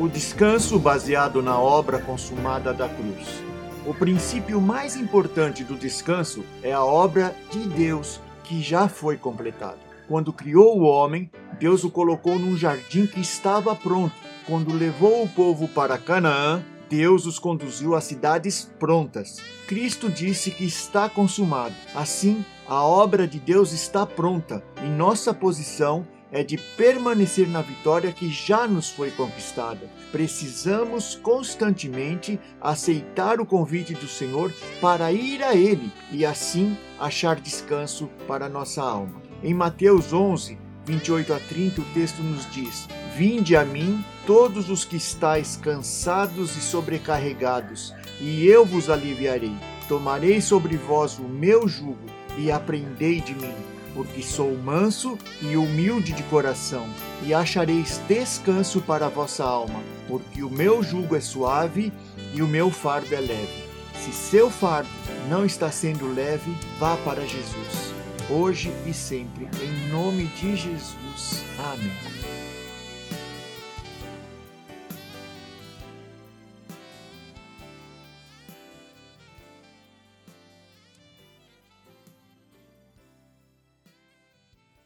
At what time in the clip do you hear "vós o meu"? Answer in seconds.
50.76-51.66